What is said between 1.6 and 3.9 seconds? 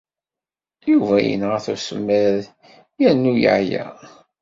usemmiḍ yernu yeɛya.